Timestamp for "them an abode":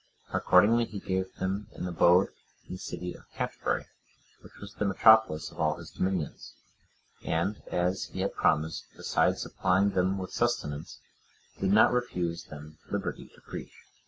1.35-2.29